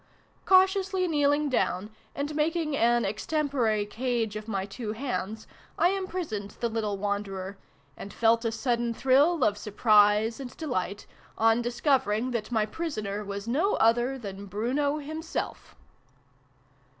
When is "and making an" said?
2.15-3.05